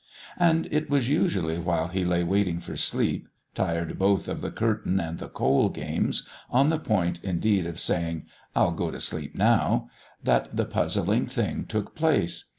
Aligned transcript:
And 0.39 0.67
it 0.71 0.89
was 0.89 1.09
usually 1.09 1.59
while 1.59 1.89
he 1.89 2.03
lay 2.03 2.23
waiting 2.23 2.59
for 2.59 2.75
sleep, 2.75 3.27
tired 3.53 3.99
both 3.99 4.27
of 4.27 4.41
the 4.41 4.49
curtain 4.49 4.99
and 4.99 5.19
the 5.19 5.29
coal 5.29 5.69
games, 5.69 6.27
on 6.49 6.69
the 6.69 6.79
point, 6.79 7.23
indeed, 7.23 7.67
of 7.67 7.79
saying, 7.79 8.25
"I'll 8.55 8.71
go 8.71 8.89
to 8.89 8.99
sleep 8.99 9.35
now," 9.35 9.91
that 10.23 10.55
the 10.57 10.65
puzzling 10.65 11.27
thing 11.27 11.65
took 11.65 11.93
place. 11.93 12.45